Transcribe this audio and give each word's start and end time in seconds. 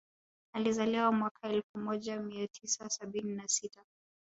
Alizaliwa 0.53 1.11
mwaka 1.11 1.49
elfu 1.49 1.77
moja 1.77 2.19
nia 2.19 2.47
tisa 2.47 2.89
sabini 2.89 3.35
na 3.35 3.47
sita 3.47 3.81